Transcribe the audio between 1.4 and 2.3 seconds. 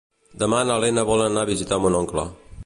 a visitar mon oncle.